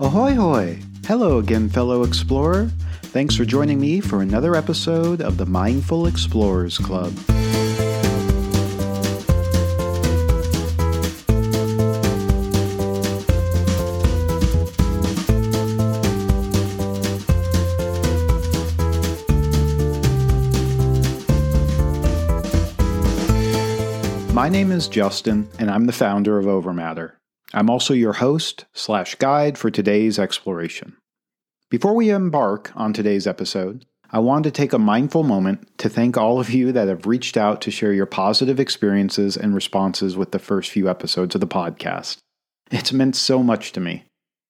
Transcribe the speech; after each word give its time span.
Ahoy 0.00 0.32
hoy! 0.32 0.78
Hello 1.06 1.36
again, 1.36 1.68
fellow 1.68 2.04
explorer. 2.04 2.70
Thanks 3.12 3.36
for 3.36 3.44
joining 3.44 3.78
me 3.78 4.00
for 4.00 4.22
another 4.22 4.56
episode 4.56 5.20
of 5.20 5.36
the 5.36 5.44
Mindful 5.44 6.06
Explorers 6.06 6.78
Club. 6.78 7.12
My 24.32 24.48
name 24.48 24.72
is 24.72 24.88
Justin, 24.88 25.46
and 25.58 25.70
I'm 25.70 25.84
the 25.84 25.92
founder 25.92 26.38
of 26.38 26.46
OvrMattr. 26.46 27.19
I'm 27.52 27.68
also 27.68 27.94
your 27.94 28.14
host 28.14 28.66
slash 28.72 29.16
guide 29.16 29.58
for 29.58 29.70
today's 29.70 30.18
exploration. 30.18 30.96
Before 31.68 31.94
we 31.94 32.10
embark 32.10 32.72
on 32.74 32.92
today's 32.92 33.26
episode, 33.26 33.84
I 34.12 34.18
want 34.18 34.44
to 34.44 34.50
take 34.50 34.72
a 34.72 34.78
mindful 34.78 35.22
moment 35.22 35.66
to 35.78 35.88
thank 35.88 36.16
all 36.16 36.40
of 36.40 36.50
you 36.50 36.72
that 36.72 36.88
have 36.88 37.06
reached 37.06 37.36
out 37.36 37.60
to 37.62 37.70
share 37.70 37.92
your 37.92 38.06
positive 38.06 38.58
experiences 38.58 39.36
and 39.36 39.54
responses 39.54 40.16
with 40.16 40.32
the 40.32 40.38
first 40.38 40.70
few 40.70 40.88
episodes 40.88 41.34
of 41.34 41.40
the 41.40 41.46
podcast. 41.46 42.18
It's 42.70 42.92
meant 42.92 43.16
so 43.16 43.42
much 43.42 43.72
to 43.72 43.80
me. 43.80 44.04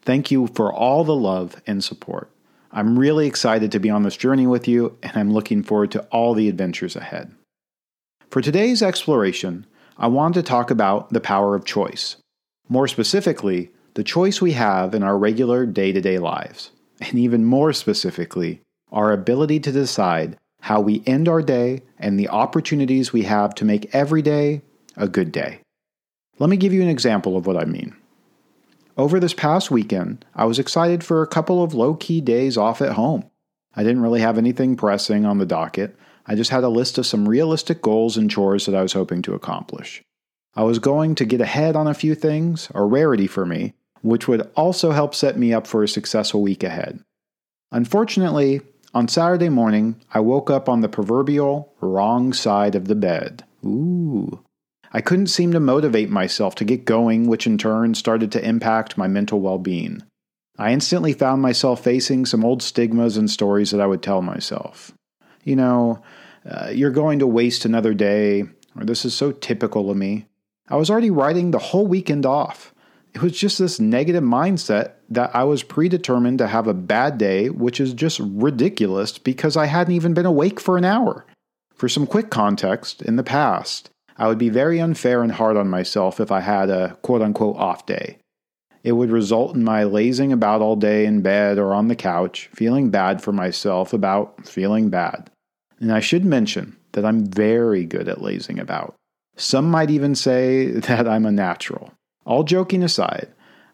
Thank 0.00 0.30
you 0.30 0.46
for 0.48 0.72
all 0.72 1.04
the 1.04 1.14
love 1.14 1.60
and 1.66 1.84
support. 1.84 2.30
I'm 2.70 2.98
really 2.98 3.26
excited 3.26 3.72
to 3.72 3.80
be 3.80 3.90
on 3.90 4.02
this 4.02 4.16
journey 4.16 4.46
with 4.46 4.66
you, 4.66 4.96
and 5.02 5.16
I'm 5.16 5.32
looking 5.32 5.62
forward 5.62 5.90
to 5.92 6.02
all 6.04 6.32
the 6.32 6.48
adventures 6.48 6.96
ahead. 6.96 7.34
For 8.30 8.40
today's 8.40 8.82
exploration, 8.82 9.66
I 9.98 10.06
want 10.06 10.34
to 10.34 10.42
talk 10.42 10.70
about 10.70 11.10
the 11.10 11.20
power 11.20 11.54
of 11.54 11.66
choice. 11.66 12.16
More 12.72 12.88
specifically, 12.88 13.70
the 13.92 14.02
choice 14.02 14.40
we 14.40 14.52
have 14.52 14.94
in 14.94 15.02
our 15.02 15.18
regular 15.18 15.66
day 15.66 15.92
to 15.92 16.00
day 16.00 16.18
lives. 16.18 16.70
And 17.02 17.16
even 17.16 17.44
more 17.44 17.74
specifically, 17.74 18.62
our 18.90 19.12
ability 19.12 19.60
to 19.60 19.72
decide 19.72 20.38
how 20.62 20.80
we 20.80 21.02
end 21.04 21.28
our 21.28 21.42
day 21.42 21.82
and 21.98 22.18
the 22.18 22.30
opportunities 22.30 23.12
we 23.12 23.24
have 23.24 23.54
to 23.56 23.66
make 23.66 23.94
every 23.94 24.22
day 24.22 24.62
a 24.96 25.06
good 25.06 25.32
day. 25.32 25.60
Let 26.38 26.48
me 26.48 26.56
give 26.56 26.72
you 26.72 26.80
an 26.80 26.88
example 26.88 27.36
of 27.36 27.46
what 27.46 27.58
I 27.58 27.66
mean. 27.66 27.94
Over 28.96 29.20
this 29.20 29.34
past 29.34 29.70
weekend, 29.70 30.24
I 30.34 30.46
was 30.46 30.58
excited 30.58 31.04
for 31.04 31.20
a 31.20 31.26
couple 31.26 31.62
of 31.62 31.74
low 31.74 31.92
key 31.92 32.22
days 32.22 32.56
off 32.56 32.80
at 32.80 32.92
home. 32.92 33.28
I 33.76 33.82
didn't 33.82 34.00
really 34.00 34.22
have 34.22 34.38
anything 34.38 34.76
pressing 34.76 35.26
on 35.26 35.36
the 35.36 35.44
docket, 35.44 35.94
I 36.24 36.36
just 36.36 36.50
had 36.50 36.64
a 36.64 36.70
list 36.70 36.96
of 36.96 37.04
some 37.04 37.28
realistic 37.28 37.82
goals 37.82 38.16
and 38.16 38.30
chores 38.30 38.64
that 38.64 38.74
I 38.74 38.80
was 38.80 38.94
hoping 38.94 39.20
to 39.22 39.34
accomplish. 39.34 40.02
I 40.54 40.62
was 40.62 40.78
going 40.78 41.14
to 41.16 41.24
get 41.24 41.40
ahead 41.40 41.76
on 41.76 41.86
a 41.86 41.94
few 41.94 42.14
things, 42.14 42.68
a 42.74 42.82
rarity 42.82 43.26
for 43.26 43.46
me, 43.46 43.74
which 44.02 44.28
would 44.28 44.50
also 44.54 44.90
help 44.90 45.14
set 45.14 45.38
me 45.38 45.52
up 45.52 45.66
for 45.66 45.82
a 45.82 45.88
successful 45.88 46.42
week 46.42 46.62
ahead. 46.62 47.00
Unfortunately, 47.70 48.60
on 48.94 49.08
Saturday 49.08 49.48
morning, 49.48 50.00
I 50.12 50.20
woke 50.20 50.50
up 50.50 50.68
on 50.68 50.82
the 50.82 50.88
proverbial 50.88 51.72
wrong 51.80 52.32
side 52.32 52.74
of 52.74 52.88
the 52.88 52.94
bed. 52.94 53.44
Ooh. 53.64 54.44
I 54.92 55.00
couldn't 55.00 55.28
seem 55.28 55.52
to 55.52 55.60
motivate 55.60 56.10
myself 56.10 56.54
to 56.56 56.64
get 56.64 56.84
going, 56.84 57.26
which 57.26 57.46
in 57.46 57.56
turn 57.56 57.94
started 57.94 58.30
to 58.32 58.46
impact 58.46 58.98
my 58.98 59.08
mental 59.08 59.40
well 59.40 59.58
being. 59.58 60.02
I 60.58 60.72
instantly 60.72 61.14
found 61.14 61.40
myself 61.40 61.82
facing 61.82 62.26
some 62.26 62.44
old 62.44 62.62
stigmas 62.62 63.16
and 63.16 63.30
stories 63.30 63.70
that 63.70 63.80
I 63.80 63.86
would 63.86 64.02
tell 64.02 64.20
myself 64.20 64.92
you 65.44 65.56
know, 65.56 66.02
uh, 66.48 66.70
you're 66.72 66.90
going 66.90 67.18
to 67.20 67.26
waste 67.26 67.64
another 67.64 67.94
day, 67.94 68.42
or 68.76 68.84
this 68.84 69.04
is 69.04 69.14
so 69.14 69.32
typical 69.32 69.90
of 69.90 69.96
me. 69.96 70.26
I 70.72 70.76
was 70.76 70.88
already 70.88 71.10
writing 71.10 71.50
the 71.50 71.58
whole 71.58 71.86
weekend 71.86 72.24
off. 72.24 72.72
It 73.12 73.20
was 73.20 73.38
just 73.38 73.58
this 73.58 73.78
negative 73.78 74.24
mindset 74.24 74.92
that 75.10 75.36
I 75.36 75.44
was 75.44 75.62
predetermined 75.62 76.38
to 76.38 76.46
have 76.46 76.66
a 76.66 76.72
bad 76.72 77.18
day, 77.18 77.50
which 77.50 77.78
is 77.78 77.92
just 77.92 78.18
ridiculous 78.20 79.18
because 79.18 79.54
I 79.54 79.66
hadn't 79.66 79.92
even 79.92 80.14
been 80.14 80.24
awake 80.24 80.58
for 80.58 80.78
an 80.78 80.86
hour. 80.86 81.26
For 81.74 81.90
some 81.90 82.06
quick 82.06 82.30
context, 82.30 83.02
in 83.02 83.16
the 83.16 83.22
past, 83.22 83.90
I 84.16 84.28
would 84.28 84.38
be 84.38 84.48
very 84.48 84.80
unfair 84.80 85.22
and 85.22 85.32
hard 85.32 85.58
on 85.58 85.68
myself 85.68 86.20
if 86.20 86.32
I 86.32 86.40
had 86.40 86.70
a 86.70 86.96
quote 87.02 87.20
unquote 87.20 87.56
off 87.56 87.84
day. 87.84 88.16
It 88.82 88.92
would 88.92 89.10
result 89.10 89.54
in 89.54 89.64
my 89.64 89.84
lazing 89.84 90.32
about 90.32 90.62
all 90.62 90.76
day 90.76 91.04
in 91.04 91.20
bed 91.20 91.58
or 91.58 91.74
on 91.74 91.88
the 91.88 91.94
couch, 91.94 92.48
feeling 92.54 92.88
bad 92.88 93.20
for 93.20 93.32
myself 93.32 93.92
about 93.92 94.48
feeling 94.48 94.88
bad. 94.88 95.30
And 95.80 95.92
I 95.92 96.00
should 96.00 96.24
mention 96.24 96.78
that 96.92 97.04
I'm 97.04 97.26
very 97.26 97.84
good 97.84 98.08
at 98.08 98.22
lazing 98.22 98.58
about. 98.58 98.94
Some 99.42 99.72
might 99.72 99.90
even 99.90 100.14
say 100.14 100.66
that 100.70 101.08
I'm 101.08 101.26
a 101.26 101.32
natural. 101.32 101.92
All 102.24 102.44
joking 102.44 102.84
aside, 102.84 103.28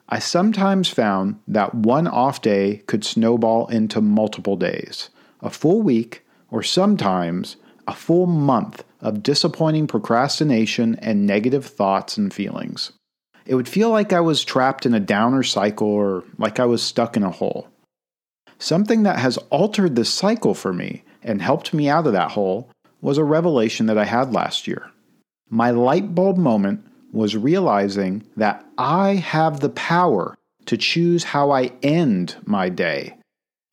I 0.08 0.18
sometimes 0.18 0.88
found 0.88 1.40
that 1.46 1.74
one 1.74 2.06
off 2.06 2.40
day 2.40 2.82
could 2.86 3.04
snowball 3.04 3.66
into 3.66 4.00
multiple 4.00 4.56
days, 4.56 5.10
a 5.42 5.50
full 5.50 5.82
week, 5.82 6.24
or 6.50 6.62
sometimes 6.62 7.56
a 7.86 7.92
full 7.92 8.24
month 8.26 8.82
of 9.02 9.22
disappointing 9.22 9.86
procrastination 9.86 10.94
and 11.02 11.26
negative 11.26 11.66
thoughts 11.66 12.16
and 12.16 12.32
feelings. 12.32 12.92
It 13.44 13.54
would 13.54 13.68
feel 13.68 13.90
like 13.90 14.14
I 14.14 14.20
was 14.20 14.44
trapped 14.44 14.86
in 14.86 14.94
a 14.94 15.00
downer 15.00 15.42
cycle 15.42 15.88
or 15.88 16.24
like 16.38 16.58
I 16.58 16.64
was 16.64 16.82
stuck 16.82 17.14
in 17.14 17.22
a 17.22 17.30
hole. 17.30 17.68
Something 18.58 19.02
that 19.02 19.18
has 19.18 19.36
altered 19.50 19.96
this 19.96 20.08
cycle 20.08 20.54
for 20.54 20.72
me 20.72 21.04
and 21.22 21.42
helped 21.42 21.74
me 21.74 21.90
out 21.90 22.06
of 22.06 22.14
that 22.14 22.30
hole 22.30 22.70
was 23.02 23.18
a 23.18 23.24
revelation 23.24 23.84
that 23.86 23.98
I 23.98 24.04
had 24.04 24.32
last 24.32 24.66
year. 24.66 24.90
My 25.50 25.70
light 25.70 26.14
bulb 26.14 26.36
moment 26.36 26.84
was 27.12 27.36
realizing 27.36 28.24
that 28.36 28.66
I 28.76 29.14
have 29.14 29.60
the 29.60 29.70
power 29.70 30.36
to 30.66 30.76
choose 30.76 31.24
how 31.24 31.50
I 31.50 31.72
end 31.82 32.36
my 32.44 32.68
day. 32.68 33.16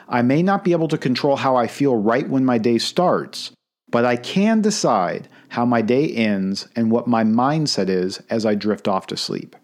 I 0.08 0.22
may 0.22 0.42
not 0.42 0.64
be 0.64 0.72
able 0.72 0.88
to 0.88 0.98
control 0.98 1.36
how 1.36 1.56
I 1.56 1.66
feel 1.66 1.96
right 1.96 2.28
when 2.28 2.44
my 2.44 2.58
day 2.58 2.78
starts, 2.78 3.50
but 3.90 4.04
I 4.04 4.16
can 4.16 4.62
decide 4.62 5.28
how 5.50 5.66
my 5.66 5.82
day 5.82 6.08
ends 6.08 6.68
and 6.74 6.90
what 6.90 7.06
my 7.06 7.24
mindset 7.24 7.88
is 7.88 8.22
as 8.30 8.46
I 8.46 8.54
drift 8.54 8.88
off 8.88 9.06
to 9.08 9.16
sleep. 9.16 9.56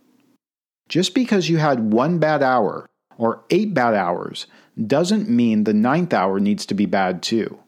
Just 0.89 1.15
because 1.15 1.49
you 1.49 1.57
had 1.57 1.93
one 1.93 2.19
bad 2.19 2.43
hour 2.43 2.91
or 3.17 3.45
eight 3.51 3.73
bad 3.73 3.95
hours 3.95 4.47
doesn't 4.87 5.29
mean 5.29 5.65
the 5.65 5.73
ninth 5.73 6.13
hour 6.13 6.39
needs 6.41 6.67
to 6.67 6.75
be 6.75 6.87
bad 6.87 7.23
too. 7.23 7.59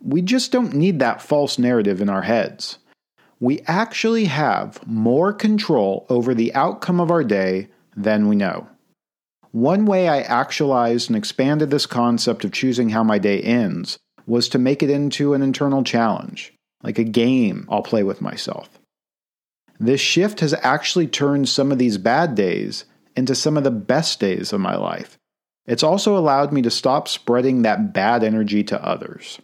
We 0.00 0.22
just 0.22 0.50
don't 0.50 0.74
need 0.74 0.98
that 0.98 1.22
false 1.22 1.58
narrative 1.58 2.00
in 2.00 2.08
our 2.08 2.22
heads. 2.22 2.78
We 3.40 3.60
actually 3.66 4.26
have 4.26 4.86
more 4.86 5.32
control 5.32 6.06
over 6.08 6.34
the 6.34 6.54
outcome 6.54 7.00
of 7.00 7.10
our 7.10 7.24
day 7.24 7.68
than 7.96 8.28
we 8.28 8.36
know. 8.36 8.68
One 9.52 9.86
way 9.86 10.08
I 10.08 10.20
actualized 10.20 11.08
and 11.08 11.16
expanded 11.16 11.70
this 11.70 11.86
concept 11.86 12.44
of 12.44 12.52
choosing 12.52 12.90
how 12.90 13.04
my 13.04 13.18
day 13.18 13.40
ends 13.40 13.98
was 14.26 14.48
to 14.48 14.58
make 14.58 14.82
it 14.82 14.90
into 14.90 15.34
an 15.34 15.42
internal 15.42 15.84
challenge, 15.84 16.52
like 16.82 16.98
a 16.98 17.04
game 17.04 17.66
I'll 17.70 17.82
play 17.82 18.02
with 18.02 18.20
myself. 18.20 18.68
This 19.78 20.00
shift 20.00 20.40
has 20.40 20.54
actually 20.62 21.06
turned 21.06 21.48
some 21.48 21.70
of 21.70 21.78
these 21.78 21.98
bad 21.98 22.34
days 22.34 22.84
into 23.16 23.34
some 23.34 23.56
of 23.56 23.64
the 23.64 23.70
best 23.70 24.18
days 24.18 24.52
of 24.52 24.60
my 24.60 24.76
life. 24.76 25.18
It's 25.66 25.82
also 25.82 26.16
allowed 26.16 26.52
me 26.52 26.62
to 26.62 26.70
stop 26.70 27.08
spreading 27.08 27.62
that 27.62 27.92
bad 27.92 28.22
energy 28.22 28.64
to 28.64 28.84
others. 28.84 29.38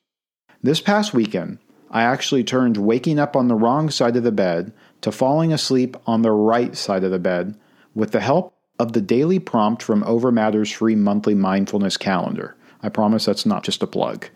This 0.63 0.81
past 0.81 1.15
weekend, 1.15 1.59
I 1.91 2.03
actually 2.03 2.45
turned 2.45 2.77
waking 2.77 3.19
up 3.19 3.35
on 3.35 3.49
the 3.49 3.57
wrong 3.57 3.91
side 3.91 4.17
of 4.17 4.23
the 4.23 4.33
bed 4.33 4.73
to 5.01 5.11
falling 5.11 5.53
asleep 5.53 5.97
on 6.07 6.23
the 6.23 6.31
right 6.31 6.77
side 6.77 7.03
of 7.03 7.11
the 7.11 7.19
bed 7.19 7.57
with 7.95 8.13
the 8.13 8.21
help 8.21 8.55
of 8.79 8.93
the 8.93 9.01
daily 9.01 9.39
prompt 9.39 9.83
from 9.83 10.03
OvrMattr's 10.05 10.71
free 10.71 10.95
monthly 10.95 11.35
mindfulness 11.35 11.97
calendar. 11.97 12.57
I 12.83 12.89
promise 12.89 13.25
that's 13.25 13.45
not 13.45 13.65
just 13.65 13.83
a 13.83 13.87
plug. 13.87 14.29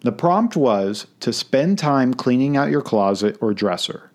The 0.00 0.12
prompt 0.12 0.56
was 0.56 1.06
to 1.20 1.32
spend 1.32 1.78
time 1.78 2.14
cleaning 2.14 2.56
out 2.56 2.70
your 2.70 2.82
closet 2.82 3.36
or 3.40 3.54
dresser. 3.54 4.10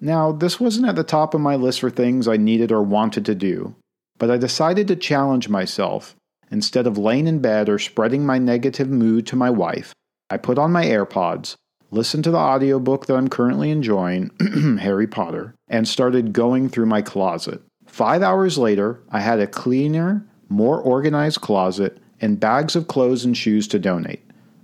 Now, 0.00 0.32
this 0.32 0.58
wasn't 0.58 0.88
at 0.88 0.96
the 0.96 1.04
top 1.04 1.34
of 1.34 1.40
my 1.40 1.54
list 1.54 1.80
for 1.80 1.90
things 1.90 2.26
I 2.26 2.36
needed 2.36 2.72
or 2.72 2.82
wanted 2.82 3.24
to 3.26 3.34
do, 3.34 3.76
but 4.18 4.30
I 4.30 4.38
decided 4.38 4.88
to 4.88 4.96
challenge 4.96 5.48
myself. 5.48 6.16
Instead 6.50 6.86
of 6.86 6.98
laying 6.98 7.26
in 7.26 7.38
bed 7.38 7.68
or 7.68 7.78
spreading 7.78 8.26
my 8.26 8.38
negative 8.38 8.88
mood 8.88 9.26
to 9.28 9.36
my 9.36 9.50
wife, 9.50 9.94
I 10.30 10.36
put 10.36 10.58
on 10.58 10.72
my 10.72 10.84
AirPods, 10.84 11.54
listened 11.94 12.24
to 12.24 12.30
the 12.32 12.36
audiobook 12.36 13.06
that 13.06 13.16
I'm 13.16 13.28
currently 13.28 13.70
enjoying, 13.70 14.30
Harry 14.80 15.06
Potter, 15.06 15.54
and 15.68 15.86
started 15.86 16.32
going 16.32 16.68
through 16.68 16.86
my 16.86 17.00
closet. 17.00 17.62
Five 17.86 18.22
hours 18.22 18.58
later, 18.58 19.00
I 19.10 19.20
had 19.20 19.38
a 19.38 19.46
cleaner, 19.46 20.26
more 20.48 20.80
organized 20.80 21.40
closet 21.40 21.98
and 22.20 22.40
bags 22.40 22.74
of 22.74 22.88
clothes 22.88 23.24
and 23.24 23.36
shoes 23.36 23.68
to 23.68 23.78
donate. 23.78 24.22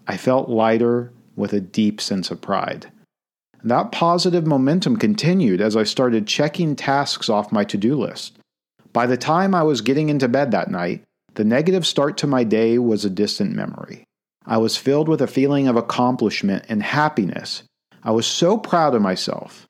I 0.08 0.16
felt 0.16 0.48
lighter 0.48 1.12
with 1.36 1.52
a 1.52 1.60
deep 1.60 2.00
sense 2.00 2.30
of 2.30 2.40
pride. 2.40 2.90
That 3.62 3.92
positive 3.92 4.46
momentum 4.46 4.96
continued 4.96 5.60
as 5.60 5.76
I 5.76 5.84
started 5.84 6.26
checking 6.26 6.74
tasks 6.74 7.28
off 7.28 7.52
my 7.52 7.62
to 7.64 7.76
do 7.76 7.94
list. 7.94 8.38
By 8.92 9.06
the 9.06 9.16
time 9.16 9.54
I 9.54 9.62
was 9.62 9.82
getting 9.82 10.08
into 10.08 10.26
bed 10.26 10.50
that 10.50 10.70
night, 10.70 11.04
the 11.34 11.44
negative 11.44 11.86
start 11.86 12.16
to 12.18 12.26
my 12.26 12.42
day 12.42 12.78
was 12.78 13.04
a 13.04 13.10
distant 13.10 13.52
memory. 13.52 14.04
I 14.46 14.56
was 14.56 14.76
filled 14.76 15.08
with 15.08 15.20
a 15.20 15.26
feeling 15.26 15.68
of 15.68 15.76
accomplishment 15.76 16.64
and 16.68 16.82
happiness. 16.82 17.62
I 18.02 18.10
was 18.12 18.26
so 18.26 18.56
proud 18.56 18.94
of 18.94 19.02
myself. 19.02 19.66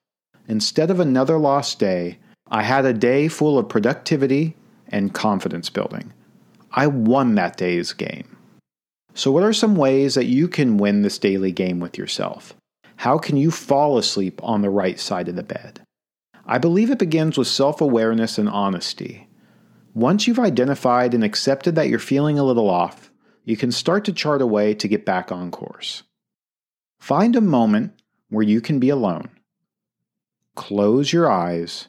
Instead 0.47 0.91
of 0.91 1.01
another 1.01 1.39
lost 1.39 1.79
day, 1.79 2.19
I 2.51 2.63
had 2.63 2.85
a 2.85 2.93
day 2.93 3.29
full 3.29 3.59
of 3.59 3.69
productivity 3.69 4.57
and 4.89 5.15
confidence 5.15 5.71
building. 5.71 6.13
I 6.73 6.87
won 6.87 7.35
that 7.35 7.57
day's 7.57 7.93
game. 7.93 8.37
So, 9.15 9.33
what 9.33 9.43
are 9.43 9.53
some 9.53 9.75
ways 9.75 10.15
that 10.15 10.27
you 10.27 10.47
can 10.49 10.79
win 10.79 11.03
this 11.03 11.19
daily 11.19 11.53
game 11.53 11.81
with 11.81 11.99
yourself? 11.99 12.55
How 12.97 13.19
can 13.19 13.37
you 13.37 13.51
fall 13.51 13.99
asleep 13.99 14.41
on 14.43 14.63
the 14.63 14.71
right 14.71 14.99
side 14.99 15.29
of 15.29 15.37
the 15.37 15.43
bed? 15.43 15.81
I 16.47 16.59
believe 16.59 16.91
it 16.91 16.99
begins 16.99 17.37
with 17.37 17.49
self 17.49 17.81
awareness 17.81 18.39
and 18.39 18.49
honesty. 18.49 19.29
Once 19.95 20.27
you've 20.27 20.39
identified 20.39 21.15
and 21.15 21.25
accepted 21.25 21.75
that 21.75 21.89
you're 21.89 21.99
feeling 21.99 22.39
a 22.39 22.45
little 22.45 22.71
off, 22.71 23.10
you 23.45 23.57
can 23.57 23.73
start 23.73 24.05
to 24.05 24.13
chart 24.13 24.43
a 24.43 24.47
way 24.47 24.75
to 24.75 24.89
get 24.89 25.05
back 25.05 25.33
on 25.33 25.51
course. 25.51 26.03
Find 26.99 27.35
a 27.35 27.41
moment 27.41 28.01
where 28.29 28.45
you 28.45 28.61
can 28.61 28.79
be 28.79 28.91
alone. 28.91 29.31
Close 30.55 31.13
your 31.13 31.31
eyes 31.31 31.89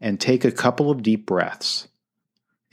and 0.00 0.18
take 0.18 0.44
a 0.44 0.52
couple 0.52 0.90
of 0.90 1.02
deep 1.02 1.26
breaths. 1.26 1.88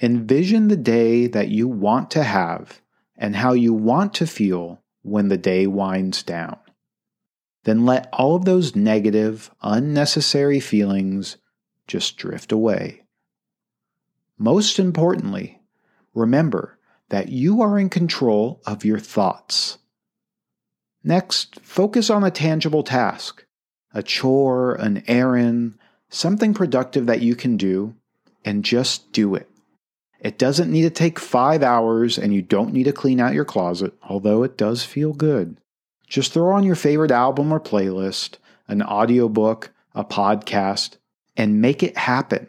Envision 0.01 0.67
the 0.67 0.77
day 0.77 1.27
that 1.27 1.49
you 1.49 1.67
want 1.67 2.11
to 2.11 2.23
have 2.23 2.81
and 3.17 3.35
how 3.35 3.53
you 3.53 3.73
want 3.73 4.13
to 4.15 4.27
feel 4.27 4.81
when 5.01 5.27
the 5.27 5.37
day 5.37 5.67
winds 5.67 6.23
down. 6.23 6.57
Then 7.63 7.85
let 7.85 8.07
all 8.13 8.35
of 8.35 8.45
those 8.45 8.75
negative, 8.75 9.51
unnecessary 9.61 10.59
feelings 10.59 11.37
just 11.87 12.17
drift 12.17 12.51
away. 12.51 13.03
Most 14.37 14.79
importantly, 14.79 15.59
remember 16.13 16.76
that 17.09 17.29
you 17.29 17.61
are 17.61 17.79
in 17.79 17.89
control 17.89 18.61
of 18.65 18.85
your 18.85 18.99
thoughts. 18.99 19.77
Next, 21.03 21.59
focus 21.61 22.09
on 22.09 22.23
a 22.23 22.31
tangible 22.31 22.83
task 22.83 23.43
a 23.93 24.03
chore, 24.03 24.75
an 24.75 25.03
errand, 25.07 25.73
something 26.09 26.53
productive 26.53 27.07
that 27.07 27.21
you 27.21 27.35
can 27.35 27.57
do, 27.57 27.95
and 28.45 28.63
just 28.63 29.11
do 29.11 29.33
it. 29.33 29.49
It 30.19 30.37
doesn't 30.37 30.71
need 30.71 30.83
to 30.83 30.89
take 30.89 31.19
five 31.19 31.63
hours 31.63 32.17
and 32.17 32.33
you 32.33 32.41
don't 32.41 32.73
need 32.73 32.83
to 32.83 32.91
clean 32.91 33.19
out 33.19 33.33
your 33.33 33.45
closet, 33.45 33.93
although 34.03 34.43
it 34.43 34.57
does 34.57 34.83
feel 34.83 35.13
good. 35.13 35.57
Just 36.07 36.33
throw 36.33 36.55
on 36.55 36.63
your 36.63 36.75
favorite 36.75 37.11
album 37.11 37.51
or 37.51 37.59
playlist, 37.59 38.37
an 38.67 38.81
audiobook, 38.81 39.71
a 39.95 40.03
podcast, 40.03 40.97
and 41.35 41.61
make 41.61 41.83
it 41.83 41.97
happen. 41.97 42.47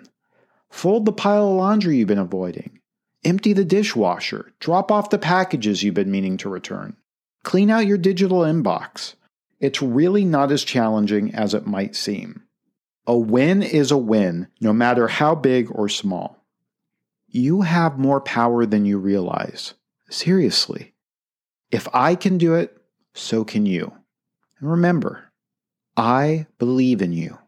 Fold 0.70 1.04
the 1.04 1.12
pile 1.12 1.48
of 1.48 1.56
laundry 1.56 1.96
you've 1.96 2.08
been 2.08 2.18
avoiding. 2.18 2.77
Empty 3.24 3.52
the 3.52 3.64
dishwasher. 3.64 4.52
Drop 4.60 4.92
off 4.92 5.10
the 5.10 5.18
packages 5.18 5.82
you've 5.82 5.94
been 5.94 6.10
meaning 6.10 6.36
to 6.38 6.48
return. 6.48 6.96
Clean 7.42 7.70
out 7.70 7.86
your 7.86 7.98
digital 7.98 8.40
inbox. 8.40 9.14
It's 9.60 9.82
really 9.82 10.24
not 10.24 10.52
as 10.52 10.62
challenging 10.62 11.34
as 11.34 11.54
it 11.54 11.66
might 11.66 11.96
seem. 11.96 12.44
A 13.06 13.16
win 13.16 13.62
is 13.62 13.90
a 13.90 13.96
win, 13.96 14.48
no 14.60 14.72
matter 14.72 15.08
how 15.08 15.34
big 15.34 15.68
or 15.70 15.88
small. 15.88 16.44
You 17.26 17.62
have 17.62 17.98
more 17.98 18.20
power 18.20 18.66
than 18.66 18.84
you 18.84 18.98
realize. 18.98 19.74
Seriously. 20.10 20.94
If 21.70 21.88
I 21.92 22.14
can 22.14 22.38
do 22.38 22.54
it, 22.54 22.76
so 23.14 23.44
can 23.44 23.66
you. 23.66 23.92
And 24.60 24.70
remember, 24.70 25.32
I 25.96 26.46
believe 26.58 27.02
in 27.02 27.12
you. 27.12 27.38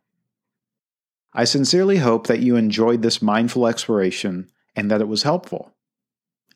I 1.33 1.45
sincerely 1.45 1.99
hope 1.99 2.27
that 2.27 2.41
you 2.41 2.57
enjoyed 2.57 3.03
this 3.03 3.23
mindful 3.23 3.67
exploration 3.67 4.51
and 4.75 4.91
that 4.91 5.01
it 5.01 5.09
was 5.09 5.23
helpful. 5.23 5.73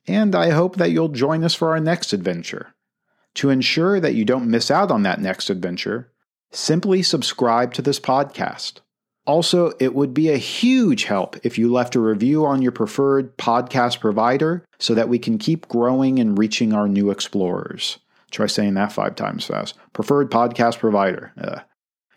And 0.07 0.35
I 0.35 0.51
hope 0.51 0.77
that 0.77 0.91
you'll 0.91 1.09
join 1.09 1.45
us 1.45 1.55
for 1.55 1.71
our 1.71 1.81
next 1.81 2.13
adventure. 2.13 2.75
To 3.37 3.51
ensure 3.51 3.99
that 4.01 4.15
you 4.15 4.25
don't 4.25 4.51
miss 4.51 4.71
out 4.71 4.91
on 4.91 5.03
that 5.03 5.21
next 5.21 5.51
adventure, 5.51 6.13
simply 6.53 7.03
subscribe 7.03 7.75
to 7.75 7.83
this 7.83 7.99
podcast. 7.99 8.81
Also, 9.27 9.73
it 9.81 9.95
would 9.95 10.13
be 10.13 10.29
a 10.29 10.37
huge 10.37 11.05
help 11.05 11.37
if 11.45 11.59
you 11.59 11.73
left 11.73 11.97
a 11.97 12.01
review 12.01 12.45
on 12.45 12.61
your 12.61 12.73
preferred 12.73 13.37
podcast 13.39 13.99
provider 14.01 14.65
so 14.79 14.95
that 14.95 15.09
we 15.09 15.19
can 15.19 15.39
keep 15.39 15.67
growing 15.67 16.19
and 16.19 16.39
reaching 16.39 16.75
our 16.75 16.87
new 16.87 17.11
explorers. 17.11 17.99
Try 18.31 18.47
saying 18.47 18.75
that 18.75 18.93
five 18.93 19.17
times 19.17 19.47
fast. 19.47 19.75
Preferred 19.93 20.31
podcast 20.31 20.79
provider. 20.79 21.33
Uh, 21.41 21.61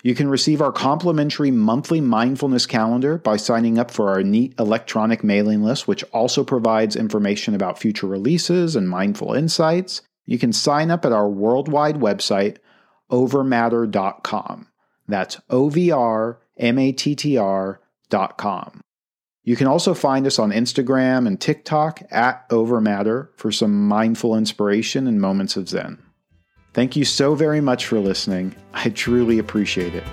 you 0.07 0.15
can 0.15 0.29
receive 0.29 0.61
our 0.61 0.71
complimentary 0.71 1.51
monthly 1.51 1.99
mindfulness 1.99 2.65
calendar 2.65 3.17
by 3.17 3.35
signing 3.35 3.77
up 3.77 3.91
for 3.91 4.07
our 4.07 4.23
neat 4.23 4.53
electronic 4.57 5.21
mailing 5.21 5.63
list, 5.63 5.85
which 5.85 6.01
also 6.13 6.45
provides 6.45 6.95
information 6.95 7.53
about 7.53 7.77
future 7.77 8.07
releases 8.07 8.77
and 8.77 8.87
mindful 8.87 9.33
insights. 9.33 10.01
You 10.25 10.39
can 10.39 10.53
sign 10.53 10.91
up 10.91 11.03
at 11.03 11.11
our 11.11 11.27
worldwide 11.27 11.97
website, 11.97 12.59
ovrmattr.com. 13.11 14.67
That's 15.09 15.41
O 15.49 15.67
V 15.67 15.91
R 15.91 16.39
M 16.57 16.79
A 16.79 16.93
T 16.93 17.13
T 17.13 17.37
R.com. 17.37 18.79
You 19.43 19.57
can 19.57 19.67
also 19.67 19.93
find 19.93 20.25
us 20.25 20.39
on 20.39 20.51
Instagram 20.51 21.27
and 21.27 21.37
TikTok 21.37 22.01
at 22.11 22.47
OvrMattr 22.47 23.27
for 23.35 23.51
some 23.51 23.85
mindful 23.89 24.37
inspiration 24.37 25.05
and 25.05 25.19
moments 25.19 25.57
of 25.57 25.67
Zen. 25.67 26.01
Thank 26.77 26.95
you 26.95 27.05
so 27.05 27.33
very 27.33 27.59
much 27.59 27.87
for 27.87 27.99
listening. 27.99 28.55
I 28.71 28.89
truly 28.89 29.39
appreciate 29.39 29.95
it. 29.95 30.03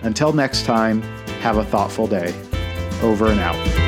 Until 0.00 0.32
next 0.32 0.64
time, 0.64 1.02
have 1.42 1.58
a 1.58 1.64
thoughtful 1.66 2.06
day. 2.06 2.32
Over 3.02 3.26
and 3.26 3.40
out. 3.40 3.83